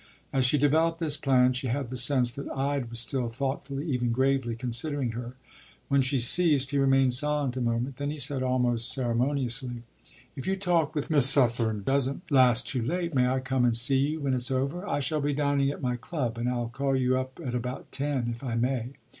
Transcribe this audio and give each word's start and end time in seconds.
”As 0.33 0.45
she 0.47 0.57
developed 0.57 0.97
this 0.97 1.15
plan, 1.15 1.53
she 1.53 1.67
had 1.67 1.91
the 1.91 1.95
sense 1.95 2.33
that 2.33 2.49
Ide 2.49 2.89
was 2.89 2.97
still 2.97 3.29
thoughtfully, 3.29 3.85
even 3.91 4.11
gravely, 4.11 4.55
considering 4.55 5.11
her. 5.11 5.35
When 5.89 6.01
she 6.01 6.17
ceased, 6.17 6.71
he 6.71 6.79
remained 6.79 7.13
silent 7.13 7.55
a 7.55 7.61
moment; 7.61 7.97
then 7.97 8.09
he 8.09 8.17
said 8.17 8.41
almost 8.41 8.91
ceremoniously: 8.91 9.83
“If 10.35 10.47
your 10.47 10.55
talk 10.55 10.95
with 10.95 11.11
Miss 11.11 11.29
Suffern 11.29 11.83
doesn’t 11.83 12.23
last 12.31 12.67
too 12.67 12.81
late, 12.81 13.13
may 13.13 13.27
I 13.27 13.41
come 13.41 13.63
and 13.63 13.77
see 13.77 14.13
you 14.13 14.21
when 14.21 14.33
it’s 14.33 14.49
over? 14.49 14.87
I 14.87 15.01
shall 15.01 15.21
be 15.21 15.33
dining 15.33 15.69
at 15.69 15.83
my 15.83 15.97
club, 15.97 16.35
and 16.39 16.49
I’ll 16.49 16.69
call 16.69 16.95
you 16.95 17.15
up 17.19 17.39
at 17.45 17.53
about 17.53 17.91
ten, 17.91 18.27
if 18.33 18.43
I 18.43 18.55
may. 18.55 18.93